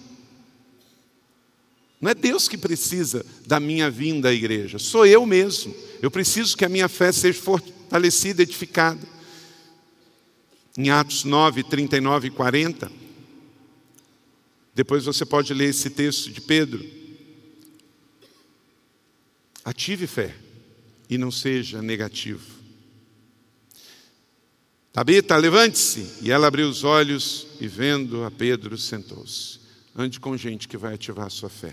[2.01, 5.75] Não é Deus que precisa da minha vinda à igreja, sou eu mesmo.
[6.01, 9.07] Eu preciso que a minha fé seja fortalecida, edificada.
[10.77, 12.93] Em Atos 9, 39 e 40,
[14.73, 16.85] depois você pode ler esse texto de Pedro.
[19.65, 20.37] Ative fé
[21.11, 22.58] e não seja negativo.
[24.99, 26.05] Tabita, levante-se.
[26.23, 29.61] E ela abriu os olhos e, vendo a Pedro, sentou-se.
[29.97, 31.73] Ande com gente que vai ativar a sua fé.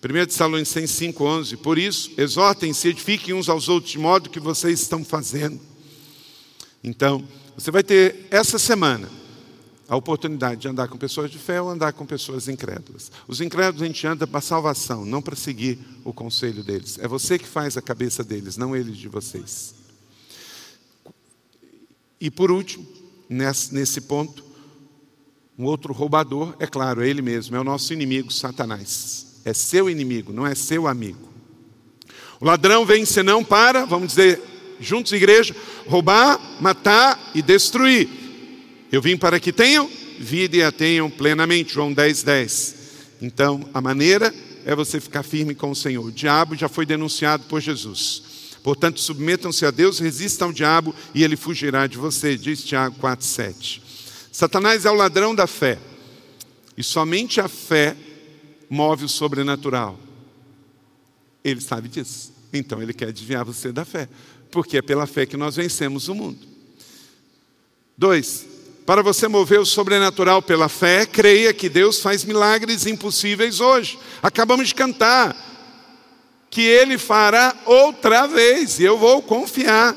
[0.00, 1.56] 1 Tessalonicenses 5,11.
[1.56, 5.60] Por isso, exortem-se, edifiquem uns aos outros, de modo que vocês estão fazendo.
[6.84, 9.10] Então, você vai ter essa semana
[9.88, 13.10] a oportunidade de andar com pessoas de fé ou andar com pessoas incrédulas.
[13.26, 16.96] Os incrédulos a gente anda para salvação, não para seguir o conselho deles.
[17.00, 19.75] É você que faz a cabeça deles, não eles de vocês.
[22.20, 22.86] E por último,
[23.28, 24.44] nesse ponto,
[25.58, 29.40] um outro roubador, é claro, é ele mesmo, é o nosso inimigo, Satanás.
[29.44, 31.28] É seu inimigo, não é seu amigo.
[32.40, 34.42] O ladrão vem senão para, vamos dizer,
[34.80, 35.54] juntos igreja,
[35.86, 38.08] roubar, matar e destruir.
[38.90, 41.74] Eu vim para que tenham vida e a tenham plenamente.
[41.74, 42.74] João 10, 10.
[43.22, 46.04] Então, a maneira é você ficar firme com o Senhor.
[46.04, 48.22] O diabo já foi denunciado por Jesus.
[48.66, 53.24] Portanto, submetam-se a Deus, resistam ao diabo e ele fugirá de você, diz Tiago 4,
[53.24, 53.80] 7.
[54.32, 55.78] Satanás é o ladrão da fé.
[56.76, 57.96] E somente a fé
[58.68, 59.96] move o sobrenatural.
[61.44, 62.32] Ele sabe disso.
[62.52, 64.08] Então ele quer desviar você da fé.
[64.50, 66.44] Porque é pela fé que nós vencemos o mundo.
[67.96, 68.48] Dois,
[68.84, 73.96] para você mover o sobrenatural pela fé, creia que Deus faz milagres impossíveis hoje.
[74.20, 75.55] Acabamos de cantar
[76.56, 79.94] que Ele fará outra vez, e eu vou confiar.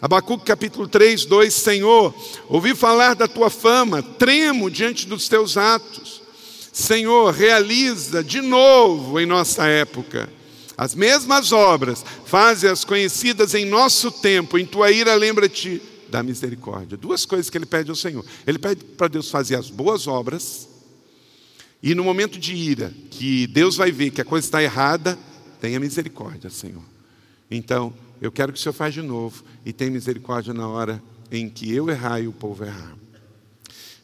[0.00, 2.14] Abacuque capítulo 3, 2: Senhor,
[2.48, 6.22] ouvi falar da tua fama, tremo diante dos teus atos.
[6.72, 10.32] Senhor, realiza de novo em nossa época.
[10.74, 16.96] As mesmas obras, faze-as conhecidas em nosso tempo, em tua ira lembra-te da misericórdia.
[16.96, 18.24] Duas coisas que ele pede ao Senhor.
[18.46, 20.66] Ele pede para Deus fazer as boas obras,
[21.82, 25.18] e no momento de ira, que Deus vai ver que a coisa está errada,
[25.64, 26.82] tenha misericórdia, Senhor.
[27.50, 31.48] Então, eu quero que o Senhor faça de novo e tenha misericórdia na hora em
[31.48, 32.94] que eu errar e o povo errar.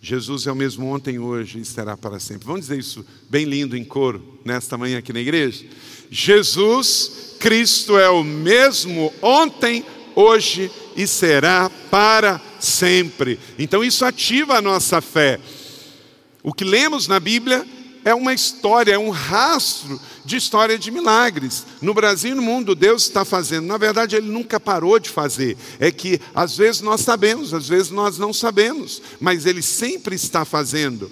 [0.00, 2.46] Jesus é o mesmo ontem, hoje e será para sempre.
[2.46, 5.66] Vamos dizer isso bem lindo em coro, nesta manhã aqui na igreja?
[6.10, 9.84] Jesus Cristo é o mesmo ontem,
[10.16, 13.38] hoje e será para sempre.
[13.58, 15.38] Então isso ativa a nossa fé.
[16.42, 17.66] O que lemos na Bíblia
[18.04, 21.66] é uma história, é um rastro de história de milagres.
[21.80, 23.66] No Brasil e no mundo, Deus está fazendo.
[23.66, 25.56] Na verdade, Ele nunca parou de fazer.
[25.78, 30.44] É que às vezes nós sabemos, às vezes nós não sabemos, mas Ele sempre está
[30.44, 31.10] fazendo.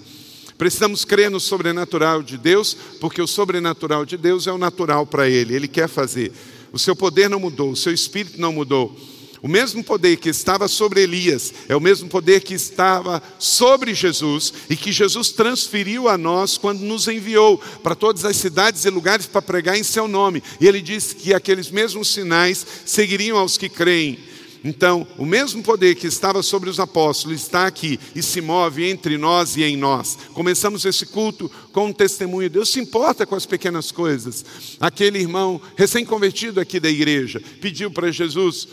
[0.57, 5.29] Precisamos crer no sobrenatural de Deus, porque o sobrenatural de Deus é o natural para
[5.29, 6.33] Ele, Ele quer fazer.
[6.73, 8.96] O seu poder não mudou, o seu espírito não mudou.
[9.40, 14.52] O mesmo poder que estava sobre Elias é o mesmo poder que estava sobre Jesus
[14.68, 19.26] e que Jesus transferiu a nós quando nos enviou para todas as cidades e lugares
[19.26, 20.42] para pregar em seu nome.
[20.60, 24.18] E ele disse que aqueles mesmos sinais seguiriam aos que creem.
[24.64, 29.16] Então, o mesmo poder que estava sobre os apóstolos está aqui e se move entre
[29.16, 30.18] nós e em nós.
[30.34, 32.50] Começamos esse culto com um testemunho.
[32.50, 34.44] Deus se importa com as pequenas coisas.
[34.80, 38.66] Aquele irmão recém-convertido aqui da igreja pediu para Jesus: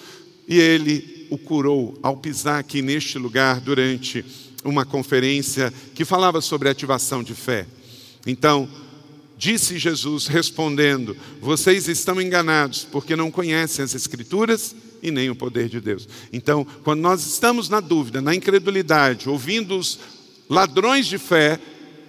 [0.48, 4.24] e ele o curou ao pisar aqui neste lugar durante
[4.64, 7.66] uma conferência que falava sobre ativação de fé.
[8.26, 8.68] Então,
[9.38, 15.70] disse Jesus respondendo: Vocês estão enganados porque não conhecem as Escrituras e nem o poder
[15.70, 16.08] de Deus.
[16.34, 20.00] Então, quando nós estamos na dúvida, na incredulidade, ouvindo os
[20.50, 21.60] ladrões de fé,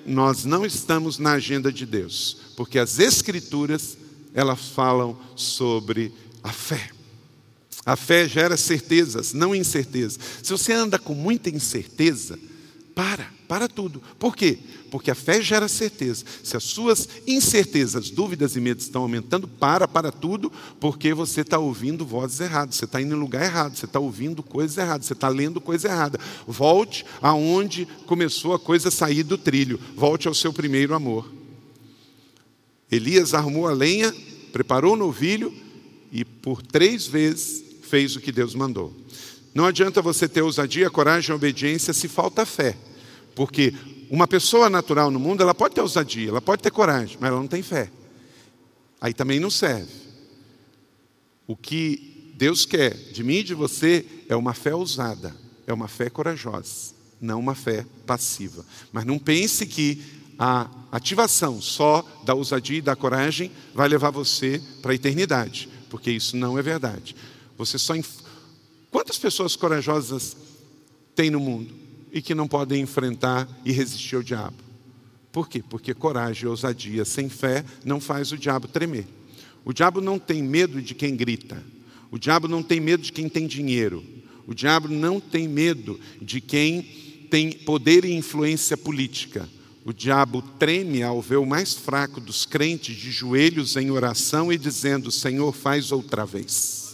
[0.07, 3.99] nós não estamos na agenda de Deus, porque as Escrituras
[4.33, 6.13] elas falam sobre
[6.43, 6.96] a fé.
[7.87, 10.19] A fé gera certezas, não incertezas.
[10.43, 12.37] Se você anda com muita incerteza,
[12.97, 14.03] para, para tudo.
[14.19, 14.59] Por quê?
[14.91, 16.25] Porque a fé gera certeza.
[16.43, 21.59] Se as suas incertezas, dúvidas e medos estão aumentando, para, para tudo, porque você está
[21.59, 25.13] ouvindo vozes erradas, você está indo em lugar errado, você está ouvindo coisas erradas, você
[25.13, 26.19] está lendo coisa errada.
[26.47, 31.31] Volte aonde começou a coisa sair do trilho, volte ao seu primeiro amor.
[32.91, 34.11] Elias arrumou a lenha,
[34.53, 35.53] preparou o novilho
[36.11, 38.95] e por três vezes fez o que Deus mandou.
[39.55, 42.77] Não adianta você ter ousadia, coragem e obediência se falta fé.
[43.35, 43.73] Porque
[44.11, 47.41] uma pessoa natural no mundo, ela pode ter ousadia, ela pode ter coragem, mas ela
[47.41, 47.91] não tem fé.
[49.01, 49.93] Aí também não serve.
[51.47, 55.35] O que Deus quer de mim e de você é uma fé ousada,
[55.67, 58.65] é uma fé corajosa, não uma fé passiva.
[58.93, 60.03] Mas não pense que
[60.39, 66.11] a ativação só da ousadia e da coragem vai levar você para a eternidade, porque
[66.11, 67.17] isso não é verdade.
[67.57, 67.95] Você só
[68.91, 70.37] quantas pessoas corajosas
[71.15, 71.75] tem no mundo
[72.13, 74.57] e que não podem enfrentar e resistir ao diabo?
[75.33, 75.63] Por quê?
[75.69, 79.07] Porque coragem e ousadia sem fé não faz o diabo tremer.
[79.65, 81.63] O diabo não tem medo de quem grita.
[82.11, 84.03] O diabo não tem medo de quem tem dinheiro.
[84.47, 86.83] O diabo não tem medo de quem
[87.31, 89.49] tem poder e influência política.
[89.85, 94.57] O diabo treme ao ver o mais fraco dos crentes de joelhos em oração e
[94.57, 96.86] dizendo: Senhor, faz outra vez.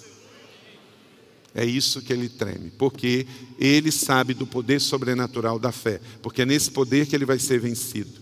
[1.55, 3.27] É isso que ele treme, porque
[3.59, 7.61] ele sabe do poder sobrenatural da fé, porque é nesse poder que ele vai ser
[7.61, 8.21] vencido.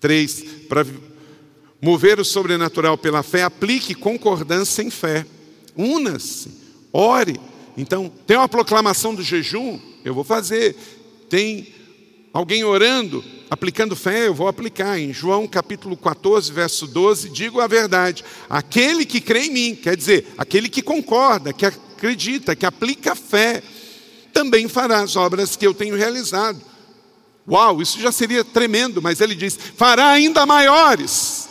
[0.00, 0.84] Três, para
[1.80, 5.24] mover o sobrenatural pela fé, aplique concordância em fé.
[5.76, 6.50] Una-se,
[6.92, 7.40] ore.
[7.76, 10.74] Então, tem uma proclamação do jejum, eu vou fazer.
[11.28, 11.68] Tem
[12.32, 14.98] alguém orando, aplicando fé, eu vou aplicar.
[14.98, 19.96] Em João capítulo 14, verso 12, digo a verdade: aquele que crê em mim, quer
[19.96, 21.70] dizer, aquele que concorda, que
[22.00, 23.62] acredita, que aplica fé,
[24.32, 26.58] também fará as obras que eu tenho realizado.
[27.46, 31.48] Uau, isso já seria tremendo, mas ele diz: fará ainda maiores.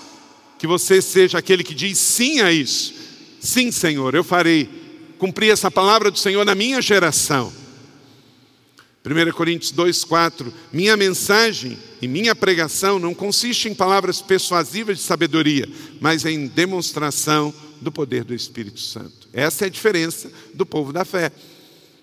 [0.58, 2.94] Que você seja aquele que diz sim a isso.
[3.40, 4.68] Sim, Senhor, eu farei
[5.18, 7.54] cumprir essa palavra do Senhor na minha geração.
[9.06, 15.70] 1 Coríntios 2,4: Minha mensagem e minha pregação não consiste em palavras persuasivas de sabedoria,
[16.02, 19.28] mas em demonstração do poder do Espírito Santo.
[19.34, 21.32] Essa é a diferença do povo da fé.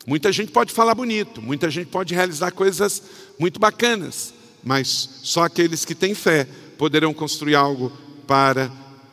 [0.06, 3.02] Muita gente pode falar bonito, muita gente pode realizar coisas
[3.38, 6.46] muito bacanas, mas só aqueles que têm fé
[6.78, 7.90] poderão construir algo
[8.26, 8.70] para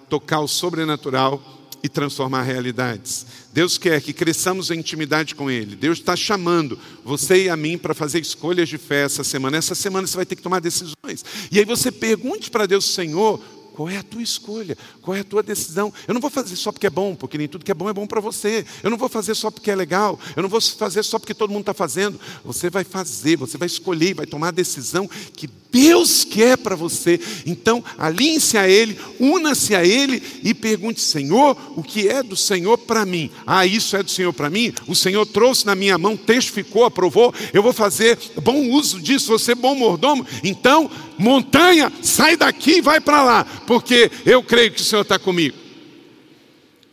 [0.08, 1.42] tocar o sobrenatural
[1.84, 3.26] e transformar realidades.
[3.52, 5.76] Deus quer que cresçamos em intimidade com Ele.
[5.76, 9.58] Deus está chamando você e a mim para fazer escolhas de fé essa semana.
[9.58, 11.26] Essa semana você vai ter que tomar decisões.
[11.52, 13.40] E aí você pergunte para Deus, Senhor,
[13.74, 14.78] qual é a tua escolha?
[15.02, 15.92] Qual é a tua decisão?
[16.08, 17.94] Eu não vou fazer só porque é bom, porque nem tudo que é bom é
[17.94, 18.66] bom para você.
[18.84, 20.20] Eu não vou fazer só porque é legal.
[20.36, 22.20] Eu não vou fazer só porque todo mundo está fazendo.
[22.46, 27.20] Você vai fazer, você vai escolher, vai tomar a decisão que Deus quer para você.
[27.48, 32.78] Então, alinhe-se a Ele, una-se a Ele e pergunte: Senhor, o que é do Senhor
[32.78, 33.32] para mim?
[33.46, 34.72] Ah, isso é do Senhor para mim?
[34.88, 37.34] O Senhor trouxe na minha mão, testificou, aprovou.
[37.52, 40.24] Eu vou fazer bom uso disso, ser bom mordomo.
[40.44, 45.18] Então, montanha, sai daqui e vai para lá, porque eu creio que o Senhor está
[45.18, 45.58] comigo.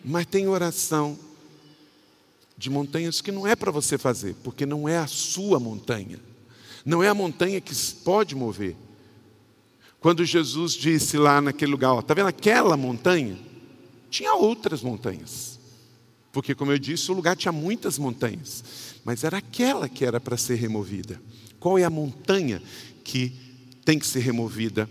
[0.02, 1.18] Mas tem oração
[2.56, 6.29] de montanhas que não é para você fazer, porque não é a sua montanha.
[6.84, 7.74] Não é a montanha que
[8.04, 8.76] pode mover.
[10.00, 13.38] Quando Jesus disse lá naquele lugar, está vendo aquela montanha?
[14.10, 15.58] Tinha outras montanhas.
[16.32, 18.64] Porque, como eu disse, o lugar tinha muitas montanhas.
[19.04, 21.20] Mas era aquela que era para ser removida.
[21.58, 22.62] Qual é a montanha
[23.04, 23.32] que
[23.84, 24.88] tem que ser removida?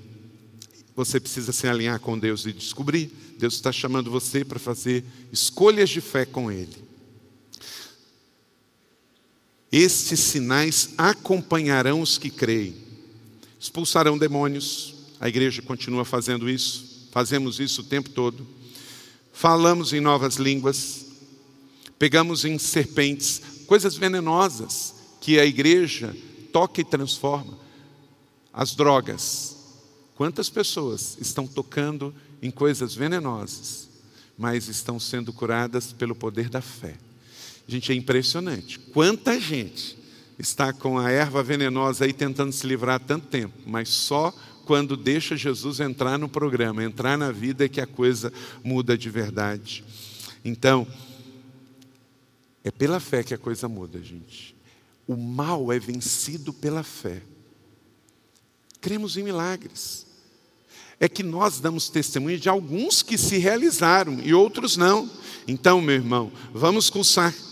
[0.95, 3.11] Você precisa se alinhar com Deus e descobrir.
[3.37, 6.88] Deus está chamando você para fazer escolhas de fé com Ele.
[9.71, 12.75] Estes sinais acompanharão os que creem.
[13.59, 14.95] Expulsarão demônios.
[15.19, 17.07] A igreja continua fazendo isso.
[17.11, 18.47] Fazemos isso o tempo todo.
[19.31, 21.05] Falamos em novas línguas.
[21.99, 26.15] Pegamos em serpentes, coisas venenosas que a igreja
[26.51, 27.59] toca e transforma.
[28.53, 29.57] As drogas.
[30.15, 33.89] Quantas pessoas estão tocando em coisas venenosas,
[34.37, 36.95] mas estão sendo curadas pelo poder da fé?
[37.69, 38.79] Gente, é impressionante.
[38.79, 39.95] Quanta gente
[40.39, 44.33] está com a erva venenosa aí tentando se livrar há tanto tempo, mas só
[44.65, 49.07] quando deixa Jesus entrar no programa, entrar na vida, é que a coisa muda de
[49.11, 49.83] verdade.
[50.43, 50.87] Então,
[52.63, 54.55] é pela fé que a coisa muda, gente.
[55.07, 57.21] O mal é vencido pela fé.
[58.81, 60.07] Cremos em milagres.
[60.99, 65.09] É que nós damos testemunho de alguns que se realizaram e outros não.
[65.47, 66.91] Então, meu irmão, vamos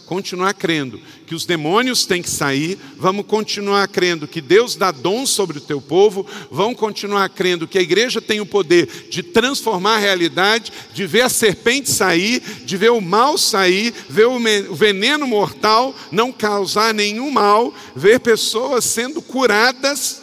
[0.05, 5.29] continuar crendo que os demônios têm que sair, vamos continuar crendo que Deus dá dons
[5.29, 9.95] sobre o teu povo, vamos continuar crendo que a igreja tem o poder de transformar
[9.95, 15.25] a realidade, de ver a serpente sair, de ver o mal sair, ver o veneno
[15.25, 20.21] mortal não causar nenhum mal, ver pessoas sendo curadas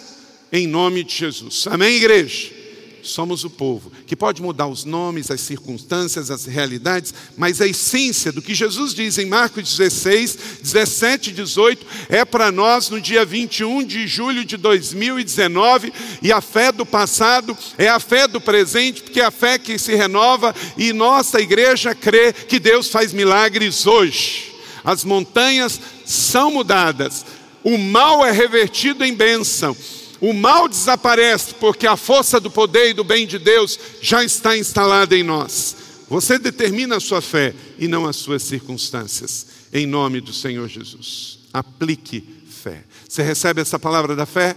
[0.52, 1.66] em nome de Jesus.
[1.68, 2.63] Amém, igreja?
[3.04, 8.32] Somos o povo, que pode mudar os nomes, as circunstâncias, as realidades, mas a essência
[8.32, 13.24] do que Jesus diz em Marcos 16, 17 e 18 é para nós no dia
[13.24, 15.92] 21 de julho de 2019,
[16.22, 19.78] e a fé do passado é a fé do presente, porque é a fé que
[19.78, 24.52] se renova e nossa igreja crê que Deus faz milagres hoje.
[24.82, 27.24] As montanhas são mudadas,
[27.62, 29.76] o mal é revertido em bênção
[30.20, 34.56] o mal desaparece porque a força do poder e do bem de Deus já está
[34.56, 35.76] instalada em nós.
[36.08, 41.38] Você determina a sua fé e não as suas circunstâncias, em nome do Senhor Jesus.
[41.52, 42.84] Aplique fé.
[43.08, 44.56] Você recebe essa palavra da fé?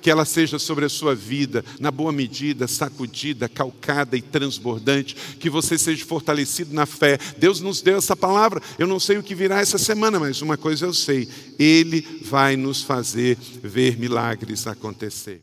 [0.00, 5.50] Que ela seja sobre a sua vida, na boa medida, sacudida, calcada e transbordante, que
[5.50, 7.18] você seja fortalecido na fé.
[7.36, 8.62] Deus nos deu essa palavra.
[8.78, 11.28] Eu não sei o que virá essa semana, mas uma coisa eu sei:
[11.58, 15.36] Ele vai nos fazer ver milagres acontecer.